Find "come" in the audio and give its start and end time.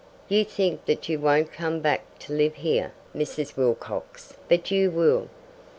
1.53-1.79